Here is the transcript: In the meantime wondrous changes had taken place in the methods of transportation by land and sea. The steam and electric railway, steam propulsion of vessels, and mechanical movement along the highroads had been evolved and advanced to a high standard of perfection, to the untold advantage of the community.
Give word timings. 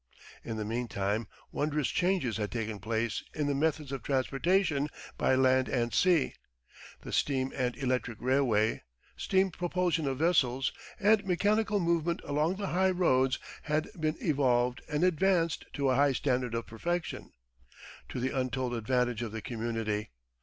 In 0.43 0.57
the 0.57 0.65
meantime 0.65 1.27
wondrous 1.51 1.89
changes 1.89 2.37
had 2.37 2.51
taken 2.51 2.79
place 2.79 3.23
in 3.35 3.45
the 3.45 3.53
methods 3.53 3.91
of 3.91 4.01
transportation 4.01 4.89
by 5.15 5.35
land 5.35 5.69
and 5.69 5.93
sea. 5.93 6.33
The 7.01 7.11
steam 7.11 7.53
and 7.55 7.77
electric 7.77 8.17
railway, 8.19 8.81
steam 9.15 9.51
propulsion 9.51 10.07
of 10.07 10.17
vessels, 10.17 10.73
and 10.99 11.23
mechanical 11.23 11.79
movement 11.79 12.19
along 12.25 12.55
the 12.55 12.69
highroads 12.69 13.37
had 13.61 13.91
been 13.93 14.15
evolved 14.19 14.81
and 14.89 15.03
advanced 15.03 15.65
to 15.73 15.91
a 15.91 15.95
high 15.95 16.13
standard 16.13 16.55
of 16.55 16.65
perfection, 16.65 17.33
to 18.09 18.19
the 18.19 18.31
untold 18.35 18.73
advantage 18.73 19.21
of 19.21 19.31
the 19.31 19.39
community. 19.43 20.09